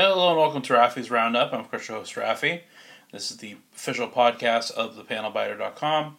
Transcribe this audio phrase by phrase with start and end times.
[0.00, 1.52] Hello and welcome to Raffi's Roundup.
[1.52, 2.60] I'm of course your host Raffi.
[3.10, 6.16] This is the official podcast of thepanelbiter.com.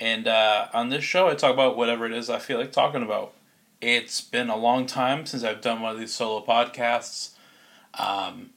[0.00, 3.04] And uh, on this show, I talk about whatever it is I feel like talking
[3.04, 3.32] about.
[3.80, 7.34] It's been a long time since I've done one of these solo podcasts.
[7.94, 8.50] Um,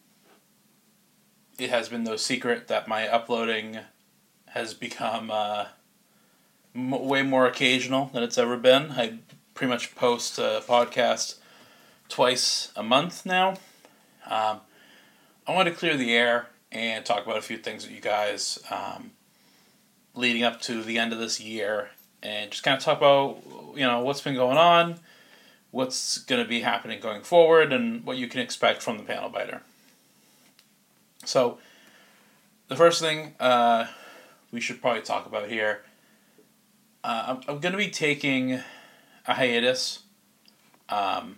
[1.60, 3.78] it has been no secret that my uploading
[4.48, 5.66] has become uh,
[6.76, 8.94] m- way more occasional than it's ever been.
[8.94, 9.20] I
[9.54, 11.36] pretty much post a podcast
[12.08, 13.54] twice a month now.
[14.30, 14.62] Um,
[15.48, 18.60] I want to clear the air and talk about a few things with you guys
[18.70, 19.12] um,
[20.14, 21.90] leading up to the end of this year
[22.22, 23.38] and just kind of talk about
[23.76, 25.00] you know what's been going on
[25.72, 29.30] what's going to be happening going forward and what you can expect from the panel
[29.30, 29.62] biter.
[31.26, 31.60] So
[32.68, 33.88] the first thing uh,
[34.52, 35.82] we should probably talk about here
[37.04, 38.62] uh, I'm, I'm going to be taking
[39.26, 40.00] a hiatus
[40.90, 41.38] um,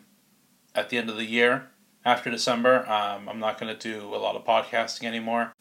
[0.73, 1.67] at the end of the year
[2.03, 2.89] after December.
[2.89, 5.53] Um, I'm not going to do a lot of podcasting anymore.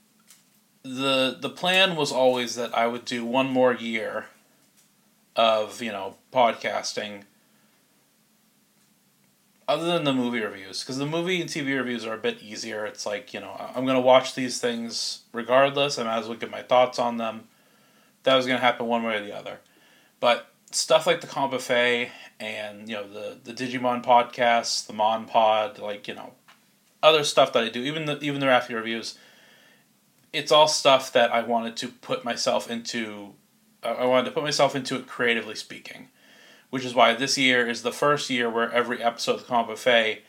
[0.83, 4.27] the The plan was always that I would do one more year
[5.37, 7.23] of you know podcasting,
[9.69, 12.85] other than the movie reviews, because the movie and TV reviews are a bit easier.
[12.85, 15.99] It's like you know I'm going to watch these things regardless.
[15.99, 17.45] I might as well get my thoughts on them.
[18.25, 19.61] That was going to happen one way or the other,
[20.19, 25.27] but stuff like the Comp Buffet and you know the the Digimon podcast, the Mon
[25.27, 26.33] Pod, like you know
[27.03, 29.19] other stuff that I do, even the even the Raffi reviews.
[30.33, 33.35] It's all stuff that I wanted to put myself into.
[33.83, 36.09] I wanted to put myself into it creatively speaking,
[36.69, 39.69] which is why this year is the first year where every episode of the Comp
[39.69, 40.23] Buffet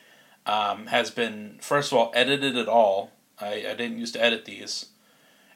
[0.46, 3.12] um, has been first of all edited at all.
[3.38, 4.86] I, I didn't used to edit these.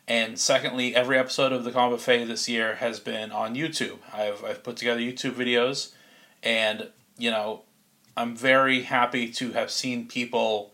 [0.09, 3.99] And secondly, every episode of the Comp Buffet this year has been on YouTube.
[4.13, 5.93] I've, I've put together YouTube videos,
[6.43, 7.63] and, you know,
[8.17, 10.73] I'm very happy to have seen people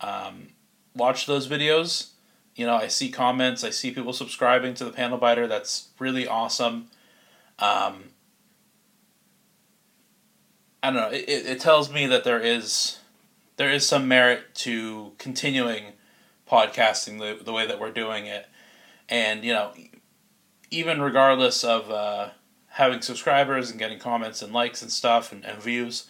[0.00, 0.50] um,
[0.94, 2.10] watch those videos.
[2.54, 5.48] You know, I see comments, I see people subscribing to the Panel Biter.
[5.48, 6.86] That's really awesome.
[7.58, 8.10] Um,
[10.82, 11.10] I don't know.
[11.10, 12.98] It, it tells me that there is
[13.56, 15.92] there is some merit to continuing
[16.50, 18.46] podcasting the, the way that we're doing it
[19.10, 19.72] and you know
[20.70, 22.30] even regardless of uh,
[22.68, 26.06] having subscribers and getting comments and likes and stuff and, and views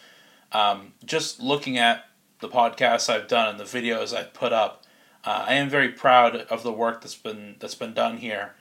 [0.53, 2.05] um, just looking at
[2.41, 4.85] the podcasts i've done and the videos i've put up
[5.25, 8.55] uh, i am very proud of the work that's been that's been done here.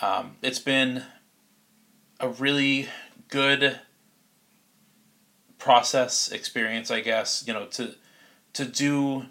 [0.00, 1.04] Um, it's been
[2.20, 2.88] a really
[3.28, 3.80] good
[5.58, 7.94] process experience i guess you know to
[8.52, 9.26] to do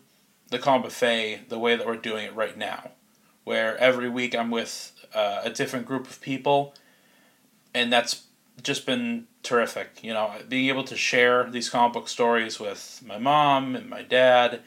[0.50, 2.92] the comp buffet the way that we're doing it right now
[3.44, 6.74] where every week I'm with uh, a different group of people,
[7.74, 8.24] and that's
[8.62, 10.04] just been terrific.
[10.04, 14.02] You know, being able to share these comic book stories with my mom and my
[14.02, 14.62] dad,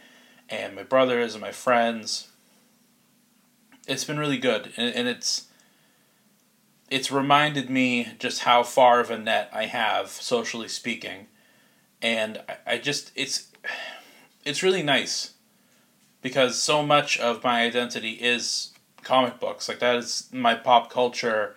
[0.49, 2.29] and my brothers and my friends.
[3.89, 5.47] It's been really good, and, and it's
[6.91, 11.27] it's reminded me just how far of a net I have socially speaking,
[12.03, 13.49] and I, I just it's
[14.45, 15.33] it's really nice
[16.27, 18.73] because so much of my identity is
[19.05, 19.69] comic books.
[19.69, 21.55] Like that is my pop culture,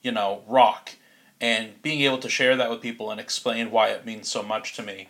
[0.00, 0.92] you know, rock.
[1.40, 4.74] And being able to share that with people and explain why it means so much
[4.74, 5.08] to me,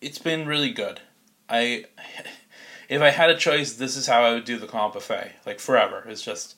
[0.00, 1.00] it's been really good.
[1.46, 1.84] I,
[2.88, 5.32] if I had a choice, this is how I would do the comp buffet.
[5.44, 6.06] Like forever.
[6.08, 6.54] It's just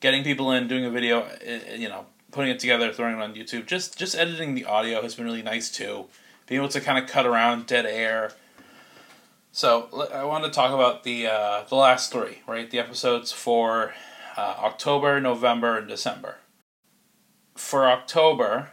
[0.00, 3.22] getting people in, doing a video, eh, eh, you know, putting it together, throwing it
[3.22, 3.66] on YouTube.
[3.66, 6.06] Just just editing the audio has been really nice too.
[6.48, 8.32] Being able to kind of cut around dead air
[9.56, 12.70] so I want to talk about the uh, the last three, right?
[12.70, 13.94] The episodes for
[14.36, 16.36] uh, October, November, and December.
[17.54, 18.72] For October,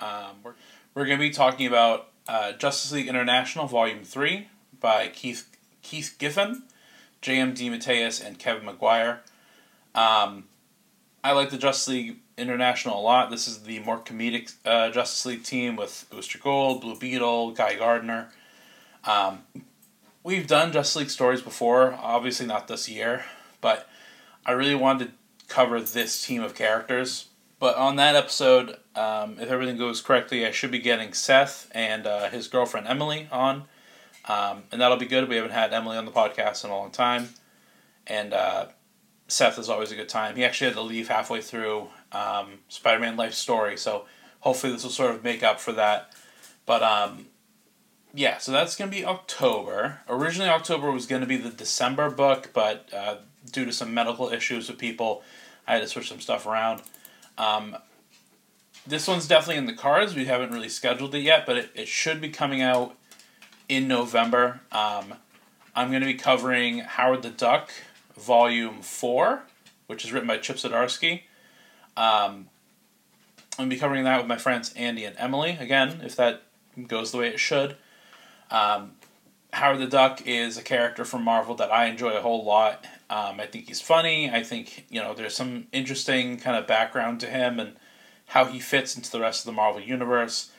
[0.00, 0.52] um, we're,
[0.94, 4.48] we're going to be talking about uh, Justice League International Volume Three
[4.78, 5.48] by Keith
[5.80, 6.64] Keith Giffen,
[7.22, 7.54] J.M.
[7.54, 9.22] DeMatteis, and Kevin Maguire.
[9.94, 10.44] Um,
[11.24, 13.30] I like the Justice League International a lot.
[13.30, 17.76] This is the more comedic uh, Justice League team with Booster Gold, Blue Beetle, Guy
[17.76, 18.28] Gardner.
[19.04, 19.44] Um,
[20.24, 23.24] we've done Justice League stories before, obviously not this year,
[23.60, 23.88] but
[24.44, 27.28] I really wanted to cover this team of characters.
[27.60, 32.06] But on that episode, um, if everything goes correctly, I should be getting Seth and
[32.06, 33.64] uh, his girlfriend Emily on.
[34.26, 35.28] Um, and that'll be good.
[35.28, 37.28] We haven't had Emily on the podcast in a long time.
[38.06, 38.66] And uh,
[39.28, 40.36] Seth is always a good time.
[40.36, 44.04] He actually had to leave halfway through um, Spider Man Life Story, so
[44.40, 46.12] hopefully this will sort of make up for that.
[46.66, 47.26] But um,
[48.14, 50.00] yeah, so that's going to be October.
[50.08, 53.16] Originally, October was going to be the December book, but uh,
[53.50, 55.22] due to some medical issues with people,
[55.66, 56.82] I had to switch some stuff around.
[57.36, 57.76] Um,
[58.86, 60.14] this one's definitely in the cards.
[60.14, 62.94] We haven't really scheduled it yet, but it, it should be coming out
[63.68, 64.60] in November.
[64.70, 65.14] Um,
[65.74, 67.70] I'm going to be covering Howard the Duck,
[68.16, 69.42] Volume 4,
[69.88, 71.22] which is written by Chip Zdarsky.
[71.96, 72.48] Um,
[73.56, 76.42] I'm going to be covering that with my friends Andy and Emily, again, if that
[76.86, 77.76] goes the way it should.
[78.50, 78.92] Um,
[79.52, 82.84] Howard the Duck is a character from Marvel that I enjoy a whole lot.
[83.08, 84.30] Um, I think he's funny.
[84.30, 87.76] I think, you know, there's some interesting kind of background to him and
[88.26, 90.50] how he fits into the rest of the Marvel Universe.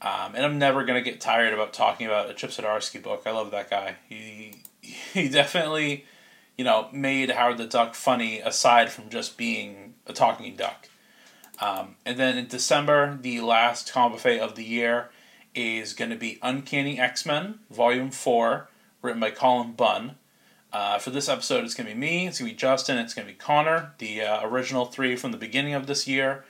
[0.00, 3.22] Um, and I'm never gonna get tired about talking about a Chip Zdarsky book.
[3.24, 3.96] I love that guy.
[4.08, 6.06] He he definitely,
[6.58, 10.88] you know, made Howard the Duck funny aside from just being a talking duck.
[11.60, 15.10] Um, and then in December, the last comic buffet of the year
[15.54, 18.68] is going to be Uncanny X Men Volume Four,
[19.00, 20.16] written by Cullen Bunn.
[20.72, 23.12] Uh, for this episode, it's going to be me, it's going to be Justin, it's
[23.12, 26.44] going to be Connor, the uh, original three from the beginning of this year.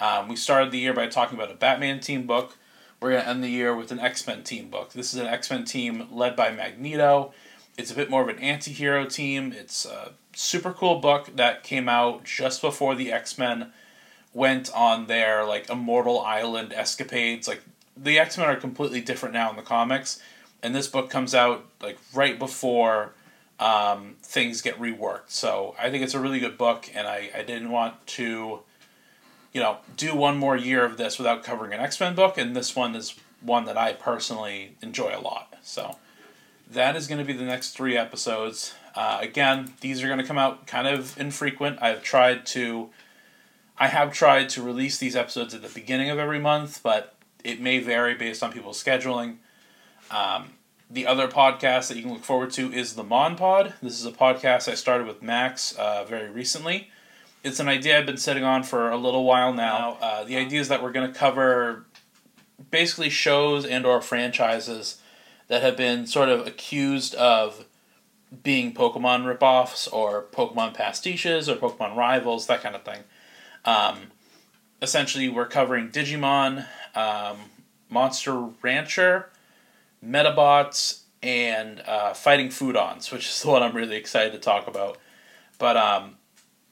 [0.00, 2.56] Um, we started the year by talking about a Batman team book.
[3.00, 4.92] We're going to end the year with an X Men team book.
[4.92, 7.32] This is an X Men team led by Magneto.
[7.76, 9.52] It's a bit more of an anti hero team.
[9.52, 13.72] It's a super cool book that came out just before the X Men
[14.32, 17.46] went on their like Immortal Island escapades.
[17.46, 17.62] Like
[17.96, 20.20] the X Men are completely different now in the comics,
[20.62, 23.12] and this book comes out like right before
[23.58, 25.28] um, things get reworked.
[25.28, 28.60] So I think it's a really good book, and I, I didn't want to
[29.56, 32.54] you know, do one more year of this without covering an X Men book, and
[32.54, 35.54] this one is one that I personally enjoy a lot.
[35.62, 35.96] So
[36.70, 38.74] that is going to be the next three episodes.
[38.94, 41.78] Uh, again, these are going to come out kind of infrequent.
[41.80, 42.90] I've tried to,
[43.78, 47.14] I have tried to release these episodes at the beginning of every month, but
[47.46, 49.36] it may vary based on people's scheduling.
[50.10, 50.54] Um,
[50.90, 53.74] the other podcast that you can look forward to is the Mon Pod.
[53.82, 56.90] This is a podcast I started with Max uh, very recently
[57.46, 59.98] it's an idea I've been sitting on for a little while now.
[60.00, 61.86] Uh, the idea is that we're going to cover
[62.72, 65.00] basically shows and or franchises
[65.46, 67.64] that have been sort of accused of
[68.42, 73.04] being Pokemon ripoffs or Pokemon pastiches or Pokemon rivals, that kind of thing.
[73.64, 74.10] Um,
[74.82, 76.66] essentially, we're covering Digimon,
[76.96, 77.38] um,
[77.88, 79.30] Monster Rancher,
[80.04, 84.98] Medabots, and uh, Fighting Foodons, which is the one I'm really excited to talk about.
[85.58, 86.16] But um,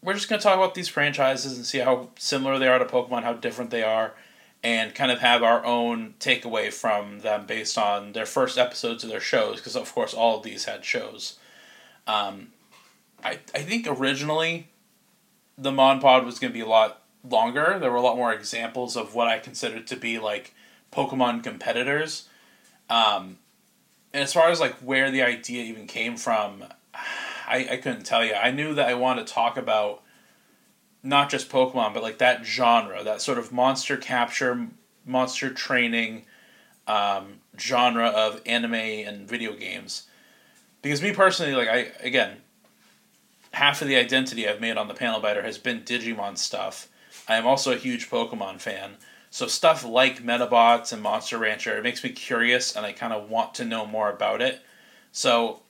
[0.03, 2.85] we're just going to talk about these franchises and see how similar they are to
[2.85, 4.15] Pokemon, how different they are,
[4.63, 9.11] and kind of have our own takeaway from them based on their first episodes of
[9.11, 11.39] their shows, because of course all of these had shows.
[12.07, 12.49] Um,
[13.23, 14.69] I, I think originally
[15.57, 17.79] the Mon Pod was going to be a lot longer.
[17.79, 20.55] There were a lot more examples of what I considered to be like
[20.93, 22.29] Pokemon competitors.
[22.89, 23.39] Um,
[24.13, 26.65] and as far as like where the idea even came from,
[27.47, 28.35] I, I couldn't tell you.
[28.35, 30.03] I knew that I wanted to talk about
[31.03, 34.69] not just Pokemon, but like that genre, that sort of monster capture,
[35.05, 36.25] monster training
[36.87, 40.05] um, genre of anime and video games.
[40.83, 42.39] Because me personally, like I again,
[43.53, 46.89] half of the identity I've made on the panel biter has been Digimon stuff.
[47.29, 48.97] I am also a huge Pokemon fan.
[49.31, 53.29] So stuff like Medabots and Monster Rancher, it makes me curious and I kind of
[53.29, 54.61] want to know more about it.
[55.11, 55.61] So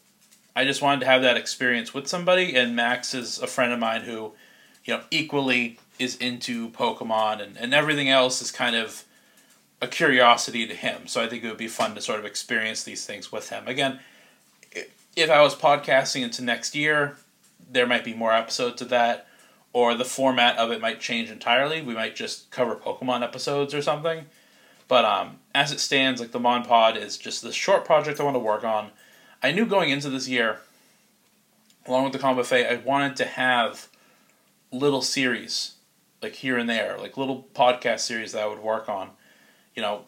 [0.56, 3.78] I just wanted to have that experience with somebody, and Max is a friend of
[3.80, 4.32] mine who,
[4.84, 9.04] you know, equally is into Pokemon, and, and everything else is kind of
[9.82, 11.06] a curiosity to him.
[11.06, 13.66] So I think it would be fun to sort of experience these things with him.
[13.66, 13.98] Again,
[15.16, 17.16] if I was podcasting into next year,
[17.70, 19.26] there might be more episodes of that,
[19.74, 21.82] or the format of it might change entirely.
[21.82, 24.24] We might just cover Pokemon episodes or something.
[24.88, 28.24] But um, as it stands, like the Mon Pod is just this short project I
[28.24, 28.90] want to work on
[29.44, 30.60] I knew going into this year,
[31.86, 33.90] along with the comic buffet, I wanted to have
[34.72, 35.74] little series,
[36.22, 39.10] like here and there, like little podcast series that I would work on.
[39.74, 40.04] You know,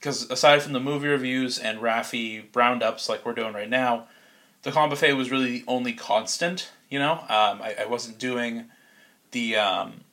[0.00, 4.06] because aside from the movie reviews and Raffi roundups like we're doing right now,
[4.62, 6.70] the comic buffet was really the only constant.
[6.88, 8.70] You know, um, I, I wasn't doing
[9.30, 10.04] the um,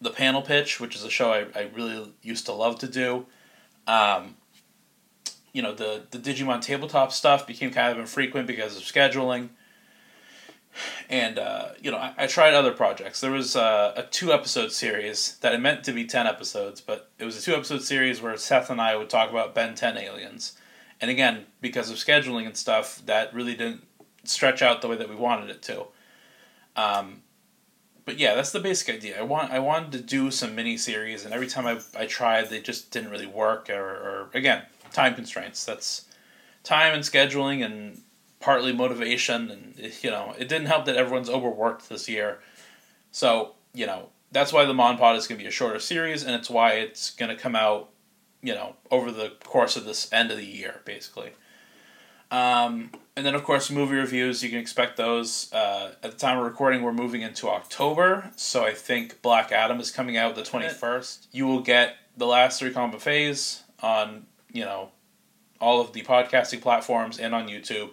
[0.00, 3.26] the panel pitch, which is a show I, I really used to love to do.
[3.86, 4.36] Um,
[5.54, 9.50] you know the the Digimon tabletop stuff became kind of infrequent because of scheduling.
[11.08, 13.20] And uh, you know, I, I, tried other projects.
[13.20, 17.10] There was uh, a two episode series that it meant to be ten episodes, but
[17.18, 19.96] it was a two episode series where Seth and I would talk about Ben Ten
[19.96, 20.58] aliens.
[21.00, 23.84] And again, because of scheduling and stuff, that really didn't
[24.24, 25.86] stretch out the way that we wanted it to.
[26.76, 27.22] Um,
[28.04, 29.18] but yeah, that's the basic idea.
[29.18, 32.50] I want I wanted to do some mini series, and every time I, I tried,
[32.50, 33.70] they just didn't really work.
[33.70, 35.64] Or, or again, time constraints.
[35.64, 36.06] That's
[36.64, 38.00] time and scheduling and
[38.44, 42.40] partly motivation and you know it didn't help that everyone's overworked this year
[43.10, 46.22] so you know that's why the mon pod is going to be a shorter series
[46.22, 47.88] and it's why it's going to come out
[48.42, 51.30] you know over the course of this end of the year basically
[52.34, 54.42] Um, and then, of course, movie reviews.
[54.42, 55.52] You can expect those.
[55.52, 59.78] Uh, at the time of recording, we're moving into October, so I think Black Adam
[59.78, 61.28] is coming out the 21st.
[61.30, 64.90] You will get the last three comic phase on, you know,
[65.60, 67.92] all of the podcasting platforms and on YouTube.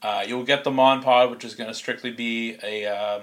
[0.00, 3.22] Uh, you'll get the Mon Pod, which is going to strictly be a um,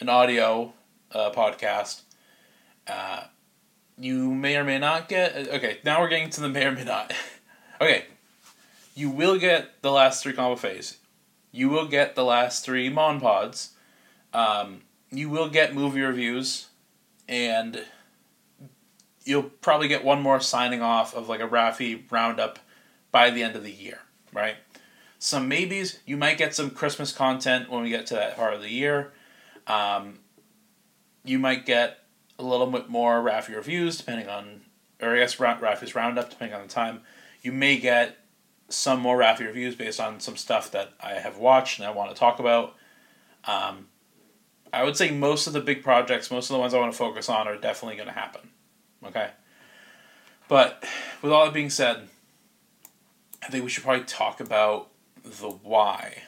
[0.00, 0.72] an audio
[1.12, 2.02] uh, podcast.
[2.88, 3.24] Uh,
[3.96, 5.36] you may or may not get.
[5.36, 7.12] Okay, now we're getting to the may or may not.
[7.80, 8.06] okay,
[8.94, 10.98] you will get the last three combo phase.
[11.50, 13.74] You will get the last three Mon Pods.
[14.32, 16.68] Um, you will get movie reviews,
[17.28, 17.84] and
[19.24, 22.58] you'll probably get one more signing off of like a Raffi roundup
[23.10, 24.00] by the end of the year,
[24.32, 24.56] right?
[25.18, 25.98] Some maybes.
[26.06, 29.12] You might get some Christmas content when we get to that part of the year.
[29.66, 30.18] Um,
[31.24, 31.98] you might get
[32.38, 34.62] a little bit more Raffi reviews, depending on,
[35.00, 37.02] or I guess Raffi's roundup, depending on the time.
[37.42, 38.16] You may get
[38.72, 42.10] some more Raffi reviews based on some stuff that I have watched and I want
[42.10, 42.74] to talk about.
[43.44, 43.88] Um,
[44.72, 46.98] I would say most of the big projects, most of the ones I want to
[46.98, 48.48] focus on, are definitely going to happen.
[49.04, 49.30] Okay.
[50.48, 50.84] But
[51.22, 52.08] with all that being said,
[53.42, 54.88] I think we should probably talk about
[55.24, 56.22] the why.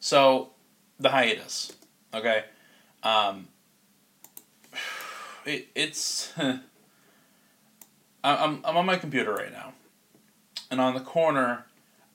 [0.00, 0.50] So,
[0.98, 1.72] the hiatus.
[2.14, 2.44] Okay,
[3.02, 3.48] um,
[5.44, 6.32] it, it's.
[6.38, 6.62] I'm
[8.64, 9.72] I'm on my computer right now,
[10.70, 11.66] and on the corner,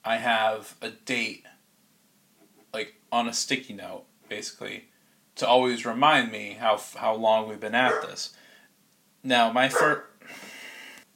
[0.04, 1.44] I have a date.
[2.72, 4.88] Like on a sticky note, basically,
[5.36, 8.34] to always remind me how how long we've been at this.
[9.22, 10.02] Now, my first,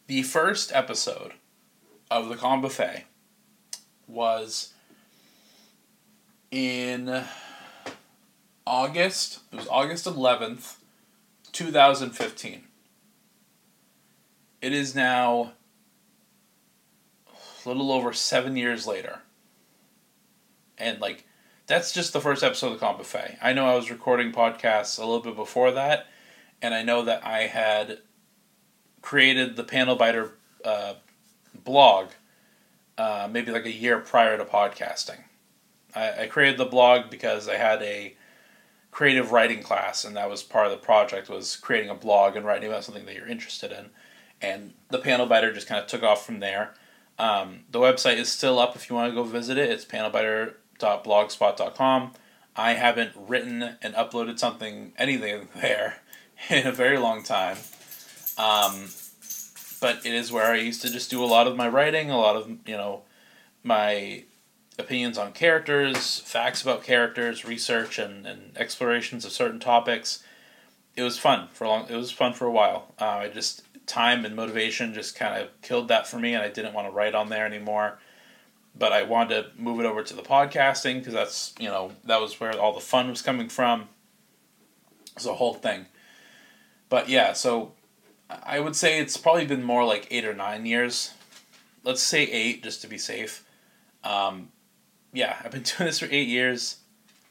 [0.07, 1.33] the first episode
[2.11, 3.05] of the Con Buffet
[4.07, 4.75] was
[6.51, 7.25] in
[8.67, 9.41] August.
[9.53, 10.77] It was August 11th,
[11.53, 12.65] 2015.
[14.63, 15.53] It is now
[17.67, 19.21] little over seven years later.
[20.79, 21.27] And, like,
[21.67, 23.39] that's just the first episode of the Con Buffet.
[23.43, 26.07] I know I was recording podcasts a little bit before that,
[26.63, 27.99] and I know that I had
[29.03, 30.95] created the Panel Biter uh,
[31.65, 32.09] blog
[32.99, 35.25] uh, maybe like a year prior to podcasting.
[35.95, 38.17] I, I created the blog because I had a
[38.91, 42.47] creative writing class, and that was part of the project was creating a blog and
[42.47, 43.91] writing about something that you're interested in.
[44.41, 46.75] And the panel biter just kind of took off from there.
[47.19, 49.71] Um, the website is still up if you want to go visit it.
[49.71, 52.13] It's panelbiter.blogspot.com.
[52.55, 55.99] I haven't written and uploaded something, anything there,
[56.49, 57.59] in a very long time.
[58.39, 58.89] Um,
[59.81, 62.19] but it is where I used to just do a lot of my writing, a
[62.19, 63.03] lot of you know
[63.63, 64.25] my
[64.79, 70.23] opinions on characters, facts about characters, research and, and explorations of certain topics.
[70.97, 71.87] It was fun for a long.
[71.89, 72.95] It was fun for a while.
[72.99, 76.49] Uh, I just time and motivation just kind of killed that for me, and I
[76.49, 77.99] didn't want to write on there anymore.
[78.79, 82.21] But I wanted to move it over to the podcasting because that's you know that
[82.21, 83.89] was where all the fun was coming from.
[85.15, 85.87] It's a whole thing.
[86.89, 87.73] But yeah, so
[88.29, 91.13] I would say it's probably been more like eight or nine years.
[91.85, 93.45] Let's say eight just to be safe.
[94.05, 94.51] Um,
[95.13, 96.77] yeah, I've been doing this for eight years.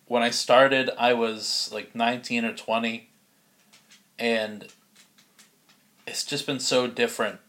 [0.08, 3.10] When I started, I was like 19 or 20.
[4.20, 4.68] And
[6.08, 7.40] it's just been so different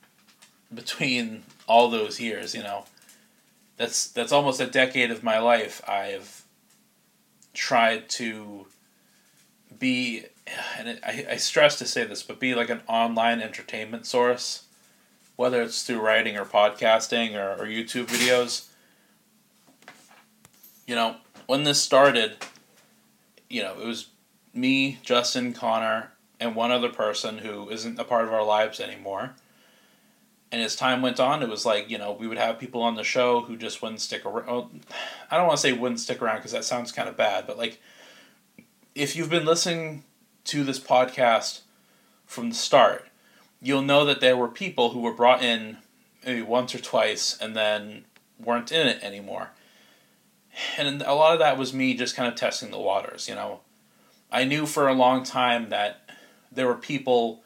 [0.73, 2.85] between all those years, you know.
[3.77, 6.45] That's that's almost a decade of my life I've
[7.53, 8.67] tried to
[9.79, 10.25] be
[10.79, 14.65] and it, I, I stress to say this, but be like an online entertainment source,
[15.37, 18.69] whether it's through writing or podcasting or, or YouTube videos.
[20.87, 22.37] You know, when this started,
[23.51, 24.09] you know, it was
[24.55, 29.35] me, Justin, Connor, and one other person who isn't a part of our lives anymore.
[30.53, 32.95] And as time went on, it was like, you know, we would have people on
[32.95, 34.87] the show who just wouldn't stick around.
[35.31, 37.59] I don't want to say wouldn't stick around because that sounds kind of bad, but
[37.59, 37.81] like,
[38.95, 40.05] if you've been listening
[40.45, 41.61] to this podcast
[42.25, 43.09] from the start,
[43.61, 45.79] you'll know that there were people who were brought in
[46.25, 48.05] maybe once or twice and then
[48.39, 49.51] weren't in it anymore.
[50.79, 53.61] And a lot of that was me just kind of testing the waters, you know.
[54.33, 56.09] I knew for a long time that
[56.57, 57.43] there were people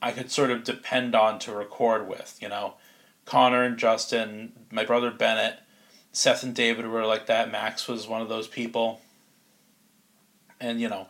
[0.00, 2.74] I could sort of depend on to record with, you know.
[3.24, 5.58] Connor and Justin, my brother Bennett,
[6.12, 7.50] Seth and David were like that.
[7.50, 9.00] Max was one of those people.
[10.60, 11.08] And, you know,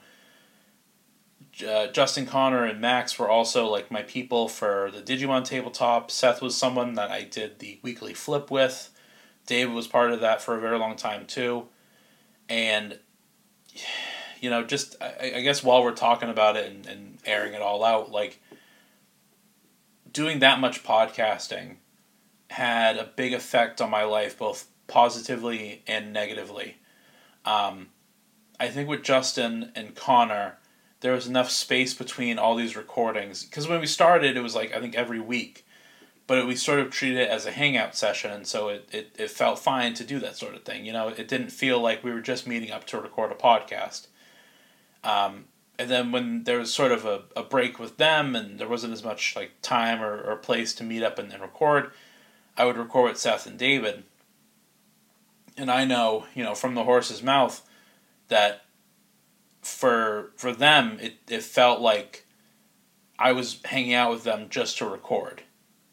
[1.66, 6.10] uh, Justin Connor and Max were also like my people for the Digimon tabletop.
[6.10, 8.90] Seth was someone that I did the weekly flip with.
[9.46, 11.66] David was part of that for a very long time too.
[12.48, 12.98] And,
[14.40, 17.62] you know, just I, I guess while we're talking about it and, and airing it
[17.62, 18.40] all out, like
[20.10, 21.76] doing that much podcasting
[22.50, 26.78] had a big effect on my life, both positively and negatively.
[27.44, 27.88] Um,
[28.58, 30.58] I think with Justin and Connor,
[31.00, 34.74] there was enough space between all these recordings because when we started, it was like
[34.74, 35.66] I think every week,
[36.26, 39.30] but we sort of treated it as a hangout session, and so it, it, it
[39.30, 40.86] felt fine to do that sort of thing.
[40.86, 44.06] You know, it didn't feel like we were just meeting up to record a podcast.
[45.04, 45.44] Um,
[45.78, 48.92] and then when there was sort of a, a break with them and there wasn't
[48.92, 51.90] as much like time or, or place to meet up and, and record,
[52.56, 54.04] I would record with Seth and David.
[55.56, 57.66] And I know, you know, from the horse's mouth
[58.28, 58.64] that
[59.62, 62.24] for for them it, it felt like
[63.18, 65.42] I was hanging out with them just to record.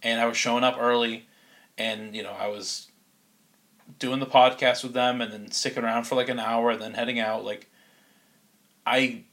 [0.02, 1.28] And I was showing up early
[1.78, 2.90] and, you know, I was
[4.00, 6.94] doing the podcast with them and then sticking around for like an hour and then
[6.94, 7.44] heading out.
[7.44, 7.70] Like
[8.86, 9.24] I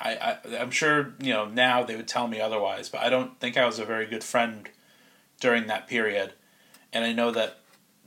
[0.00, 3.38] I, I I'm sure, you know, now they would tell me otherwise, but I don't
[3.38, 4.68] think I was a very good friend
[5.40, 6.32] during that period.
[6.92, 7.58] And I know that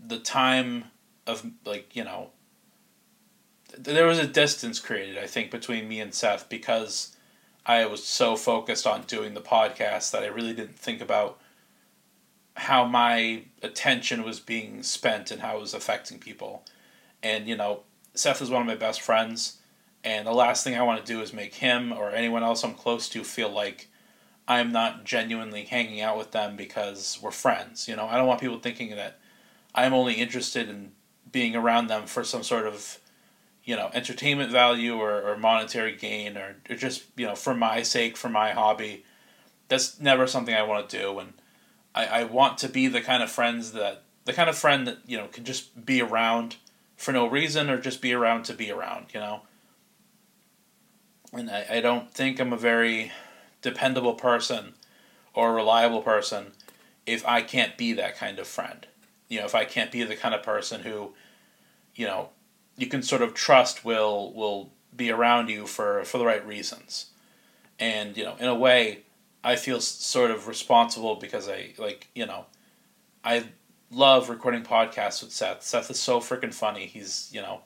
[0.06, 0.86] the time
[1.26, 2.30] of like, you know,
[3.78, 7.16] there was a distance created, I think, between me and Seth because
[7.66, 11.40] I was so focused on doing the podcast that I really didn't think about
[12.56, 16.64] how my attention was being spent and how it was affecting people.
[17.24, 17.82] And, you know,
[18.14, 19.58] Seth is one of my best friends,
[20.04, 22.74] and the last thing I want to do is make him or anyone else I'm
[22.74, 23.88] close to feel like
[24.48, 27.88] I'm not genuinely hanging out with them because we're friends.
[27.88, 29.20] You know, I don't want people thinking that
[29.74, 30.92] I'm only interested in
[31.32, 33.00] being around them for some sort of
[33.64, 37.82] you know entertainment value or, or monetary gain or, or just you know for my
[37.82, 39.04] sake for my hobby
[39.68, 41.34] that's never something i want to do and
[41.96, 44.98] I, I want to be the kind of friends that the kind of friend that
[45.06, 46.58] you know can just be around
[46.98, 49.42] for no reason or just be around to be around you know
[51.34, 53.12] and i, I don't think i'm a very
[53.62, 54.74] dependable person
[55.34, 56.54] or a reliable person
[57.06, 58.88] if i can't be that kind of friend.
[59.30, 61.14] You know if i can't be the kind of person who
[61.96, 62.30] you know
[62.78, 67.08] you can sort of trust will will be around you for for the right reasons.
[67.80, 69.00] And you know in a way
[69.44, 72.46] i feel sort of responsible because i like you know
[73.24, 73.46] i
[73.92, 75.64] love recording podcasts with seth.
[75.64, 76.86] Seth is so freaking funny.
[76.86, 77.62] He's you know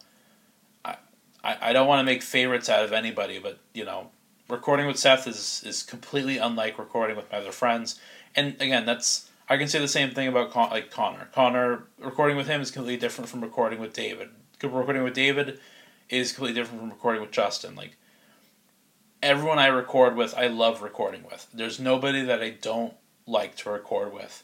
[1.48, 4.12] i, I don't want to make favorites out of anybody but you know
[4.50, 8.00] recording with seth is is completely unlike recording with my other friends
[8.36, 12.38] and again that's i can say the same thing about Con- like connor connor recording
[12.38, 14.30] with him is completely different from recording with david
[14.66, 15.60] recording with David
[16.10, 17.76] is completely different from recording with Justin.
[17.76, 17.98] Like
[19.22, 21.48] everyone I record with, I love recording with.
[21.54, 22.94] There's nobody that I don't
[23.26, 24.44] like to record with.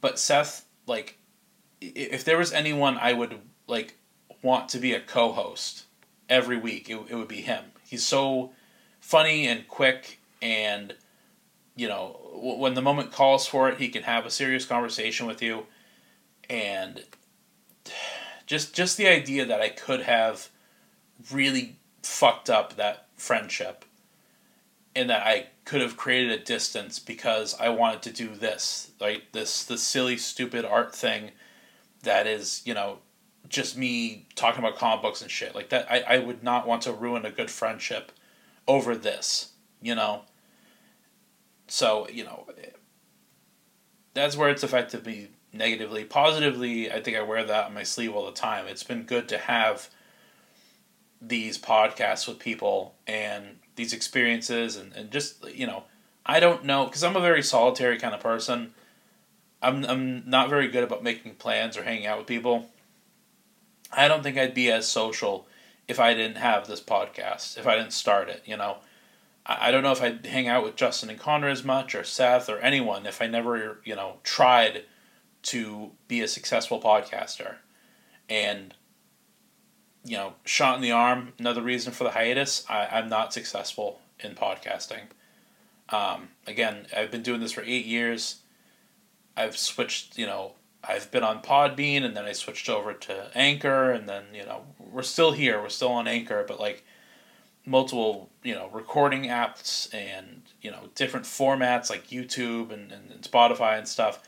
[0.00, 1.18] But Seth, like,
[1.80, 3.97] if there was anyone I would like
[4.42, 5.84] want to be a co-host
[6.28, 7.64] every week, it, it would be him.
[7.88, 8.50] He's so
[9.00, 10.94] funny and quick and
[11.74, 15.42] you know when the moment calls for it he can have a serious conversation with
[15.42, 15.66] you.
[16.50, 17.04] And
[18.46, 20.48] just just the idea that I could have
[21.32, 23.84] really fucked up that friendship
[24.94, 29.32] and that I could have created a distance because I wanted to do this, like
[29.32, 31.32] this this silly stupid art thing
[32.02, 32.98] that is, you know,
[33.48, 35.54] just me talking about comic books and shit.
[35.54, 38.12] Like that I, I would not want to ruin a good friendship
[38.66, 40.22] over this, you know.
[41.66, 42.46] So, you know,
[44.14, 46.04] that's where it's affected me negatively.
[46.04, 48.66] Positively, I think I wear that on my sleeve all the time.
[48.66, 49.90] It's been good to have
[51.20, 55.84] these podcasts with people and these experiences and, and just, you know,
[56.24, 58.74] I don't know, because I'm a very solitary kind of person.
[59.60, 62.66] I'm, I'm not very good about making plans or hanging out with people.
[63.92, 65.46] I don't think I'd be as social
[65.86, 68.78] if I didn't have this podcast, if I didn't start it, you know.
[69.46, 72.50] I, don't know if I'd hang out with Justin and Connor as much or Seth
[72.50, 74.84] or anyone if I never, you know, tried–
[75.42, 77.56] to be a successful podcaster.
[78.28, 78.74] And,
[80.04, 84.00] you know, shot in the arm, another reason for the hiatus, I, I'm not successful
[84.20, 85.04] in podcasting.
[85.88, 88.40] Um, again, I've been doing this for eight years.
[89.36, 93.90] I've switched, you know, I've been on Podbean and then I switched over to Anchor
[93.90, 96.84] and then, you know, we're still here, we're still on Anchor, but like
[97.66, 103.22] multiple, you know, recording apps and, you know, different formats like YouTube and, and, and
[103.22, 104.22] Spotify and stuff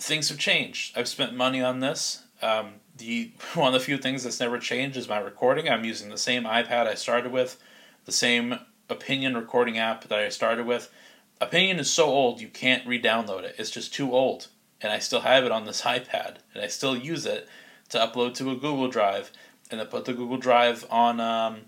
[0.00, 0.96] things have changed.
[0.96, 2.24] I've spent money on this.
[2.42, 5.68] Um, the one of the few things that's never changed is my recording.
[5.68, 7.60] I'm using the same iPad I started with,
[8.04, 10.92] the same Opinion recording app that I started with.
[11.40, 13.54] Opinion is so old you can't re-download it.
[13.56, 14.48] It's just too old,
[14.80, 17.48] and I still have it on this iPad, and I still use it
[17.90, 19.30] to upload to a Google Drive,
[19.70, 21.62] and then put the Google Drive on um,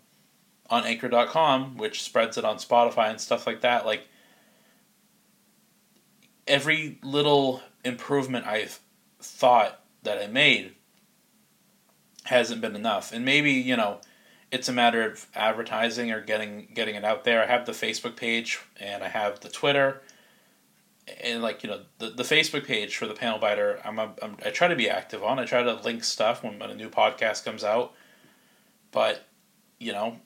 [0.71, 3.85] on Anchor.com, which spreads it on Spotify and stuff like that.
[3.85, 4.09] Like
[6.47, 8.81] every little improvement I've
[9.21, 10.75] thought that I made
[12.25, 13.13] hasn't been enough.
[13.13, 14.01] And maybe, you know,
[14.51, 17.43] it's a matter of advertising or getting getting it out there.
[17.43, 20.03] I have the Facebook page and I have the Twitter.
[21.23, 24.37] And like, you know, the, the Facebook page for the panel biter, I'm, I'm, I'm
[24.45, 25.39] I try to be active on.
[25.39, 27.93] I try to link stuff when, when a new podcast comes out.
[28.93, 29.27] But,
[29.79, 30.19] you know,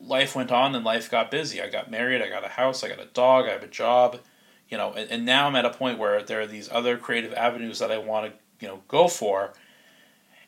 [0.00, 1.60] life went on and life got busy.
[1.60, 4.20] I got married, I got a house, I got a dog, I have a job,
[4.68, 7.32] you know, and, and now I'm at a point where there are these other creative
[7.34, 9.54] avenues that I want to, you know, go for.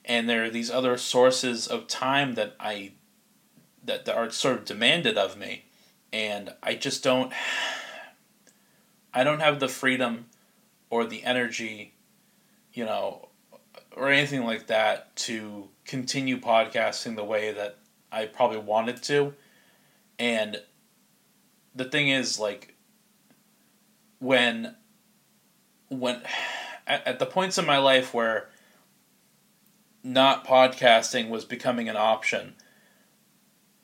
[0.04, 2.92] And there are these other sources of time that I
[3.84, 5.64] that, that are sort of demanded of me.
[6.12, 7.32] And I just don't
[9.12, 10.26] I don't have the freedom
[10.90, 11.94] or the energy,
[12.72, 13.28] you know,
[13.96, 17.78] or anything like that to continue podcasting the way that
[18.12, 19.34] I probably wanted to.
[20.18, 20.62] And
[21.74, 22.74] the thing is, like,
[24.18, 24.74] when,
[25.88, 26.22] when,
[26.86, 28.48] at, at the points in my life where
[30.02, 32.54] not podcasting was becoming an option,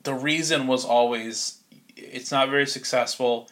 [0.03, 1.61] the reason was always
[1.97, 3.49] it's not very successful.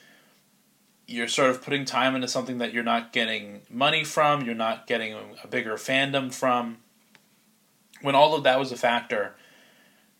[1.06, 4.86] You're sort of putting time into something that you're not getting money from, you're not
[4.86, 6.78] getting a bigger fandom from.
[8.00, 9.34] When all of that was a factor,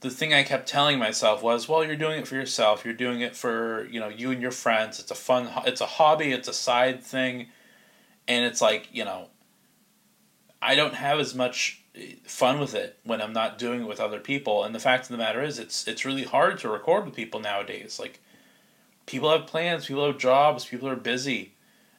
[0.03, 2.85] the thing I kept telling myself was, well, you're doing it for yourself.
[2.85, 4.99] You're doing it for, you know, you and your friends.
[4.99, 7.49] It's a fun it's a hobby, it's a side thing.
[8.29, 9.29] And it's like, you know,
[10.61, 14.01] I don't have as much eh, fun with it when I'm not doing it with
[14.01, 14.65] other people.
[14.65, 17.41] And the fact of the matter is it's it's really hard to record with people
[17.41, 17.99] nowadays.
[18.01, 18.21] Like
[19.07, 21.55] people have plans, people have jobs, people are busy.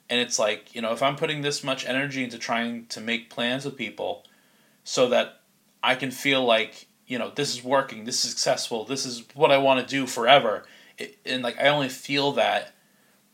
[0.09, 3.29] And it's like, you know, if I'm putting this much energy into trying to make
[3.29, 4.23] plans with people
[4.83, 5.41] so that
[5.81, 9.51] I can feel like you know this is working this is successful this is what
[9.51, 10.65] i want to do forever
[10.97, 12.73] it, and like i only feel that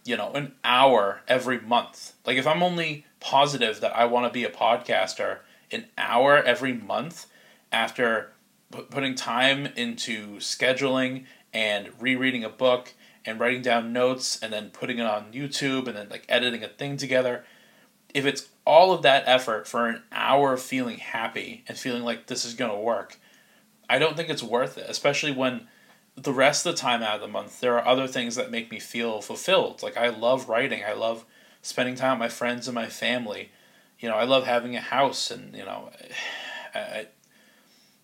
[0.06, 4.34] you know an hour every month like if i'm only positive that i want to
[4.34, 5.40] be a podcaster
[5.72, 7.28] an hour every month
[7.72, 8.32] after
[8.72, 12.94] p- putting time into scheduling and rereading a book
[13.26, 16.68] and writing down notes and then putting it on youtube and then like editing a
[16.68, 17.44] thing together
[18.14, 22.28] if it's all of that effort for an hour of feeling happy and feeling like
[22.28, 23.18] this is going to work
[23.90, 25.68] I don't think it's worth it, especially when
[26.16, 28.72] the rest of the time out of the month there are other things that make
[28.72, 29.82] me feel fulfilled.
[29.82, 31.26] Like I love writing, I love
[31.62, 33.52] spending time with my friends and my family.
[34.00, 35.90] You know, I love having a house, and you know,
[36.76, 37.08] I,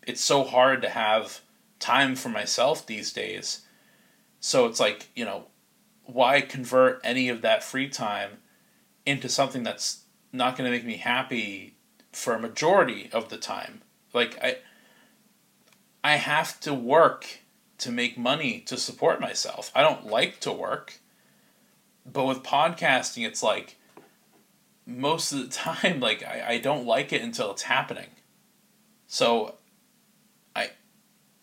[0.07, 1.41] it's so hard to have
[1.79, 3.61] time for myself these days.
[4.45, 5.45] So it's like you know,
[6.03, 8.37] why convert any of that free time
[9.03, 11.77] into something that's not going to make me happy
[12.11, 13.81] for a majority of the time?
[14.13, 14.57] Like I
[16.03, 17.39] I have to work
[17.79, 19.71] to make money to support myself.
[19.73, 20.99] I don't like to work.
[22.05, 23.77] But with podcasting, it's like
[24.85, 28.09] most of the time, like I, I don't like it until it's happening.
[29.07, 29.55] So
[30.55, 30.69] I,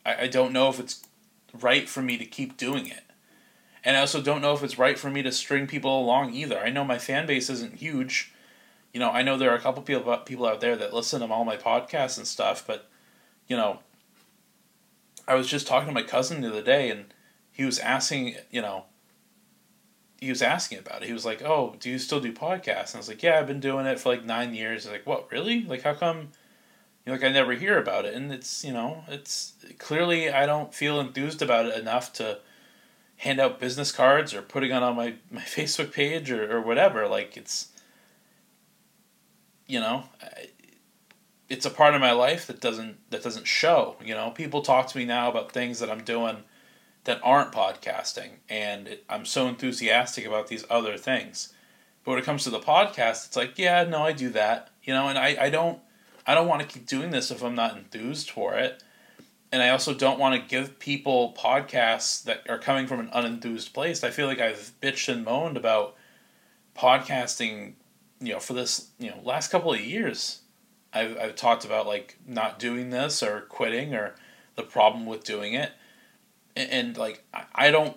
[0.07, 1.05] I I don't know if it's
[1.61, 3.05] right for me to keep doing it.
[3.85, 6.59] And I also don't know if it's right for me to string people along either.
[6.59, 8.33] I know my fan base isn't huge.
[8.93, 11.33] You know, I know there are a couple people people out there that listen to
[11.33, 12.89] all my podcasts and stuff, but
[13.49, 13.81] you know,
[15.27, 17.07] I was just talking to my cousin the other day, and
[17.51, 18.85] he was asking, you know,
[20.21, 21.07] he was asking about it.
[21.07, 23.47] He was like, "Oh, do you still do podcasts?" And I was like, "Yeah, I've
[23.47, 25.31] been doing it for like nine years." He's like, "What?
[25.33, 25.65] Really?
[25.65, 26.29] Like, how come?"
[27.05, 30.47] You know, like I never hear about it, and it's you know, it's clearly I
[30.47, 32.39] don't feel enthused about it enough to
[33.17, 37.09] hand out business cards or putting it on my my Facebook page or or whatever.
[37.09, 37.69] Like it's,
[39.67, 40.05] you know,
[41.49, 43.97] it's a part of my life that doesn't that doesn't show.
[44.05, 46.39] You know, people talk to me now about things that I'm doing
[47.05, 51.53] that aren't podcasting, and it, I'm so enthusiastic about these other things.
[52.05, 54.71] But when it comes to the podcast, it's like, yeah, no, I do that.
[54.83, 55.79] You know, and I, I don't
[56.27, 58.83] I don't want to keep doing this if I'm not enthused for it.
[59.51, 63.75] And I also don't want to give people podcasts that are coming from an unenthused
[63.75, 64.03] place.
[64.03, 65.95] I feel like I've bitched and moaned about
[66.75, 67.75] podcasting,
[68.21, 70.41] you know, for this, you know, last couple of years
[70.93, 74.15] I've, I've talked about like not doing this or quitting or
[74.57, 75.73] the problem with doing it
[76.57, 77.97] and, and like I, I don't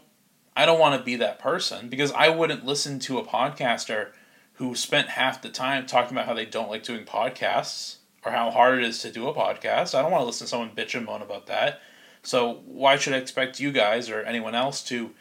[0.55, 4.11] I don't want to be that person because I wouldn't listen to a podcaster
[4.53, 8.49] who spent half the time talking about how they don't like doing podcasts or how
[8.49, 9.93] hard it is to do a podcast.
[9.93, 11.79] I don't want to listen to someone bitch and moan about that.
[12.23, 15.11] So why should I expect you guys or anyone else to,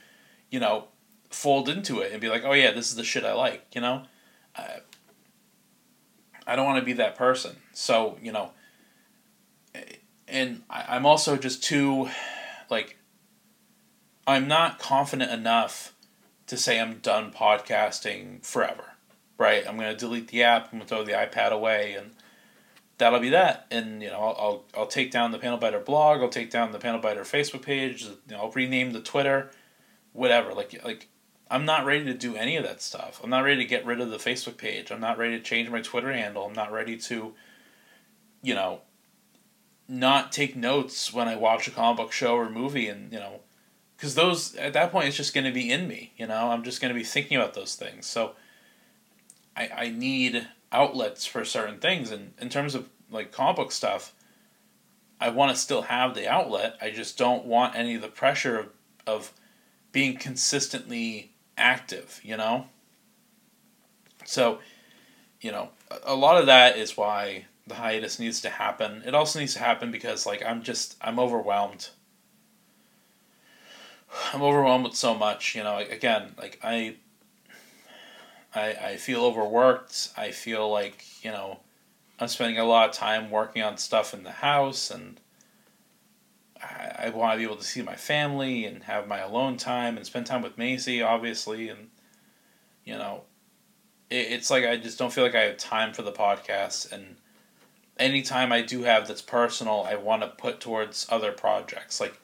[0.50, 0.88] you know,
[1.28, 3.82] fold into it and be like, oh yeah, this is the shit I like, you
[3.82, 4.04] know?
[4.56, 4.78] Uh,
[6.46, 7.56] I don't want to be that person.
[7.72, 8.52] So, you know,
[10.26, 12.08] and I, I'm also just too,
[12.70, 12.96] like,
[14.26, 15.92] I'm not confident enough
[16.46, 18.94] to say I'm done podcasting forever.
[19.38, 19.66] right?
[19.66, 20.72] I'm gonna delete the app.
[20.72, 22.12] I'm gonna throw the iPad away, and
[22.98, 23.66] that'll be that.
[23.70, 26.20] And you know, I'll I'll, I'll take down the Panel Biter blog.
[26.20, 28.04] I'll take down the Panel Biter Facebook page.
[28.04, 29.50] You know, I'll rename the Twitter,
[30.12, 30.52] whatever.
[30.52, 31.08] Like like.
[31.50, 33.20] I'm not ready to do any of that stuff.
[33.22, 34.90] I'm not ready to get rid of the Facebook page.
[34.90, 36.46] I'm not ready to change my Twitter handle.
[36.46, 37.34] I'm not ready to,
[38.42, 38.80] you know,
[39.86, 43.40] not take notes when I watch a comic book show or movie, and you know,
[43.96, 46.14] because those at that point it's just going to be in me.
[46.16, 48.06] You know, I'm just going to be thinking about those things.
[48.06, 48.32] So
[49.54, 54.12] I I need outlets for certain things, and in terms of like comic book stuff,
[55.20, 56.76] I want to still have the outlet.
[56.82, 58.68] I just don't want any of the pressure of,
[59.06, 59.32] of
[59.92, 62.20] being consistently active.
[62.22, 62.66] You know.
[64.26, 64.58] So,
[65.40, 65.68] you know,
[66.02, 69.02] a lot of that is why the hiatus needs to happen.
[69.06, 71.90] It also needs to happen because like I'm just I'm overwhelmed.
[74.32, 76.96] I'm overwhelmed with so much, you know, again, like I
[78.54, 80.10] I I feel overworked.
[80.16, 81.60] I feel like, you know,
[82.18, 85.20] I'm spending a lot of time working on stuff in the house and
[86.62, 89.96] I, I want to be able to see my family and have my alone time
[89.96, 91.90] and spend time with Macy, obviously, and
[92.84, 93.22] you know,
[94.10, 97.16] it, it's like I just don't feel like I have time for the podcast and
[97.98, 102.14] anytime I do have that's personal, I want to put towards other projects like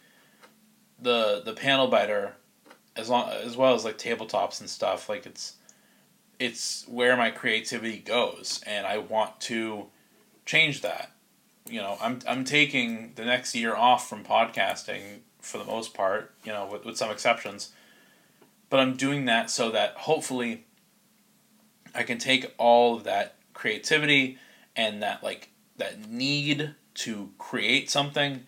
[1.00, 2.34] the the panel biter,
[2.96, 5.08] as long as well as like tabletops and stuff.
[5.08, 5.54] Like it's
[6.40, 9.86] it's where my creativity goes, and I want to
[10.46, 11.12] change that.
[11.68, 16.32] You know, I'm I'm taking the next year off from podcasting for the most part.
[16.42, 17.72] You know, with with some exceptions,
[18.70, 20.64] but I'm doing that so that hopefully
[21.94, 24.38] I can take all of that creativity
[24.74, 28.44] and that like that need to create something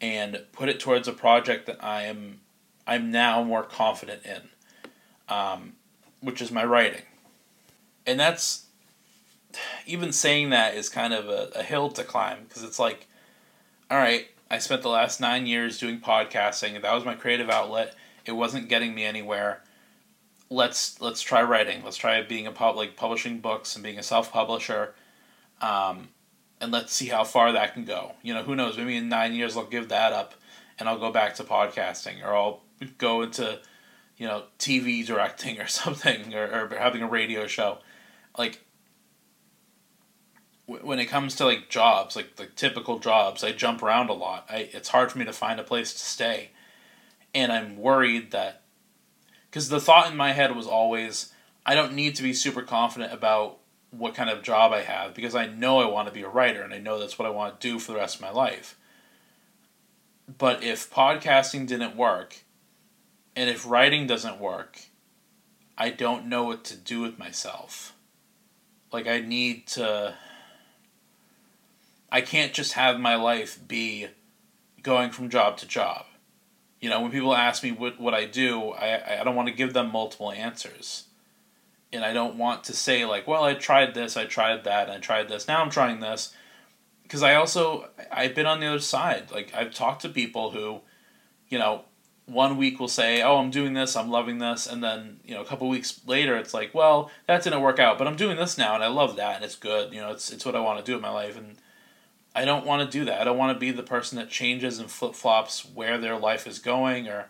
[0.00, 2.40] and put it towards a project that I am
[2.86, 4.48] I'm now more confident in,
[5.28, 5.74] um,
[6.20, 7.02] which is my writing,
[8.08, 8.66] and that's
[9.86, 13.06] even saying that is kind of a, a hill to climb because it's like,
[13.90, 16.80] all right, I spent the last nine years doing podcasting.
[16.80, 17.94] That was my creative outlet.
[18.24, 19.62] It wasn't getting me anywhere.
[20.50, 21.84] Let's let's try writing.
[21.84, 24.94] Let's try being a pub like publishing books and being a self publisher.
[25.60, 26.08] Um,
[26.60, 28.12] and let's see how far that can go.
[28.22, 28.76] You know, who knows?
[28.76, 30.34] Maybe in nine years I'll give that up,
[30.78, 32.60] and I'll go back to podcasting, or I'll
[32.96, 33.58] go into,
[34.16, 37.78] you know, TV directing or something, or, or having a radio show.
[38.38, 38.60] Like,
[40.66, 44.46] when it comes to like jobs, like the typical jobs, I jump around a lot.
[44.48, 46.50] I it's hard for me to find a place to stay,
[47.34, 48.62] and I'm worried that,
[49.50, 51.32] because the thought in my head was always,
[51.66, 53.58] I don't need to be super confident about
[53.90, 56.62] what kind of job I have because I know I want to be a writer
[56.62, 58.76] and I know that's what I want to do for the rest of my life.
[60.36, 62.40] But if podcasting didn't work
[63.34, 64.80] and if writing doesn't work,
[65.78, 67.94] I don't know what to do with myself.
[68.92, 70.14] Like, I need to.
[72.10, 74.08] I can't just have my life be
[74.82, 76.06] going from job to job.
[76.80, 79.54] You know, when people ask me what, what I do, I, I don't want to
[79.54, 81.08] give them multiple answers
[81.92, 84.98] and I don't want to say like, well, I tried this, I tried that, I
[84.98, 85.48] tried this.
[85.48, 86.34] Now I'm trying this,
[87.02, 89.30] because I also I've been on the other side.
[89.30, 90.80] Like I've talked to people who,
[91.48, 91.84] you know,
[92.28, 95.40] one week will say, oh, I'm doing this, I'm loving this, and then you know
[95.40, 98.58] a couple weeks later it's like, well, that didn't work out, but I'm doing this
[98.58, 99.92] now, and I love that, and it's good.
[99.92, 101.56] You know, it's it's what I want to do in my life, and
[102.34, 103.20] I don't want to do that.
[103.20, 106.46] I don't want to be the person that changes and flip flops where their life
[106.46, 107.26] is going or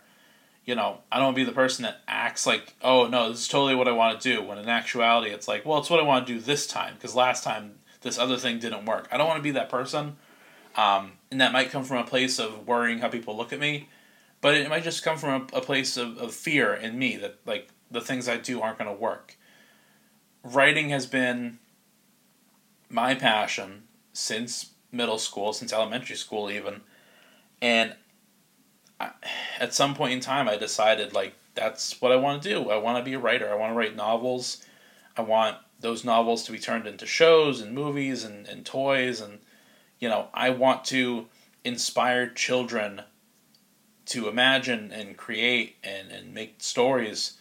[0.68, 3.40] you know, I don't want to be the person that acts like, oh no, this
[3.40, 4.42] is totally what I want to do.
[4.42, 7.14] When in actuality, it's like, well, it's what I want to do this time because
[7.14, 9.08] last time this other thing didn't work.
[9.10, 10.18] I don't want to be that person,
[10.76, 13.88] um, and that might come from a place of worrying how people look at me,
[14.40, 17.38] but it might just come from a, a place of, of fear in me that
[17.46, 19.36] like the things I do aren't going to work.
[20.42, 21.58] Writing has been
[22.88, 26.80] my passion since middle school, since elementary school even,
[27.60, 27.94] and
[29.00, 29.10] I,
[29.58, 32.70] at some point in time, I decided like that's what I want to do.
[32.70, 33.50] I want to be a writer.
[33.50, 34.64] I want to write novels.
[35.16, 39.38] I want those novels to be turned into shows and movies and, and toys and
[39.98, 41.26] you know I want to
[41.64, 43.02] inspire children
[44.08, 47.38] to imagine and create and, and make stories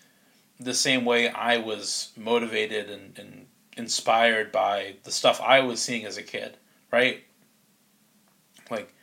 [0.60, 3.46] the same way I was motivated and, and
[3.78, 6.58] inspired by the stuff I was seeing as a kid,
[6.92, 7.24] right?
[8.70, 8.94] Like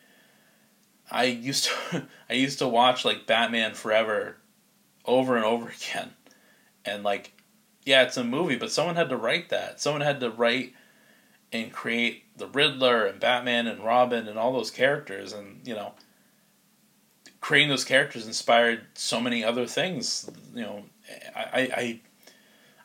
[1.11, 4.37] I used to I used to watch like Batman Forever
[5.05, 6.11] over and over again.
[6.85, 7.33] And like
[7.85, 9.81] yeah, it's a movie, but someone had to write that.
[9.81, 10.73] Someone had to write
[11.53, 15.93] and create the Riddler and Batman and Robin and all those characters and, you know,
[17.45, 20.31] creating those characters inspired so many other things.
[20.55, 20.83] You know,
[21.37, 22.01] I I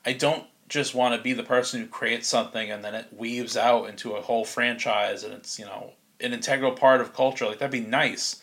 [0.06, 3.56] I don't just want to be the person who creates something and then it weaves
[3.56, 7.45] out into a whole franchise and it's, you know, an integral part of culture.
[7.45, 8.41] Like that'd be nice.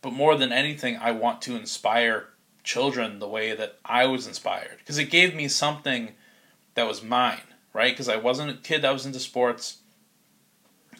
[0.00, 2.30] But more than anything, I want to inspire
[2.64, 6.12] children the way that I was inspired because it gave me something
[6.72, 7.92] that was mine, right?
[7.92, 9.82] Because I wasn't a kid that was into sports.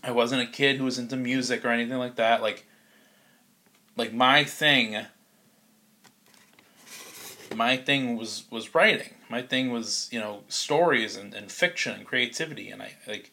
[0.05, 2.43] I wasn't a kid who was into music or anything like that.
[2.43, 2.67] Like
[3.97, 5.07] like my thing
[7.55, 9.15] my thing was was writing.
[9.29, 13.33] My thing was, you know, stories and, and fiction and creativity and I like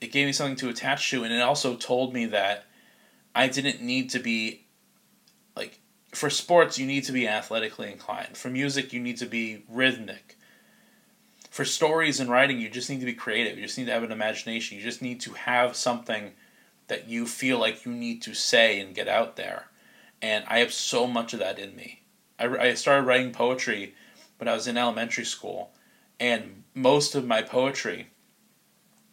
[0.00, 2.64] it gave me something to attach to and it also told me that
[3.34, 4.66] I didn't need to be
[5.56, 5.80] like
[6.12, 8.36] for sports you need to be athletically inclined.
[8.36, 10.36] For music you need to be rhythmic.
[11.50, 13.56] For stories and writing you just need to be creative.
[13.56, 14.76] You just need to have an imagination.
[14.76, 16.32] You just need to have something
[16.88, 19.68] that you feel like you need to say and get out there.
[20.22, 22.02] And I have so much of that in me.
[22.38, 23.94] I, I started writing poetry
[24.38, 25.72] when I was in elementary school,
[26.20, 28.08] and most of my poetry,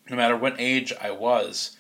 [0.10, 1.78] no matter what age I was,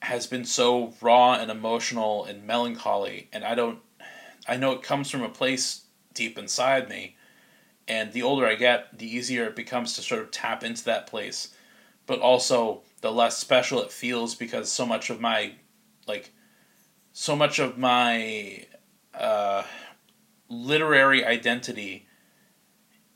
[0.00, 3.28] has been so raw and emotional and melancholy.
[3.32, 3.80] And I don't,
[4.48, 5.82] I know it comes from a place
[6.14, 7.16] deep inside me.
[7.88, 11.06] And the older I get, the easier it becomes to sort of tap into that
[11.06, 11.54] place.
[12.06, 15.52] But also, the less special it feels because so much of my,
[16.08, 16.32] like,
[17.12, 18.64] so much of my
[19.14, 19.62] uh,
[20.48, 22.08] literary identity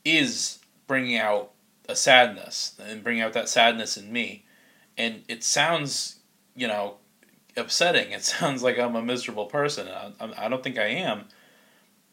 [0.05, 1.51] is bringing out
[1.89, 4.45] a sadness and bringing out that sadness in me.
[4.97, 6.21] And it sounds,
[6.55, 6.99] you know,
[7.57, 8.13] upsetting.
[8.13, 9.89] It sounds like I'm a miserable person.
[9.89, 11.25] I, I don't think I am.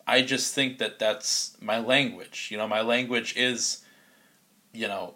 [0.07, 2.47] I just think that that's my language.
[2.49, 3.83] You know, my language is,
[4.73, 5.13] you know,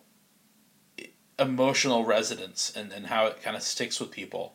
[1.41, 4.53] emotional resonance and, and how it kind of sticks with people.